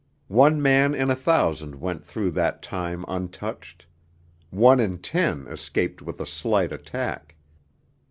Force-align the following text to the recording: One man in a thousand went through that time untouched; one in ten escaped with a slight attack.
One 0.33 0.59
man 0.63 0.95
in 0.95 1.11
a 1.11 1.15
thousand 1.15 1.75
went 1.79 2.03
through 2.03 2.31
that 2.31 2.63
time 2.63 3.05
untouched; 3.07 3.85
one 4.49 4.79
in 4.79 4.97
ten 4.97 5.45
escaped 5.45 6.01
with 6.01 6.19
a 6.19 6.25
slight 6.25 6.71
attack. 6.71 7.35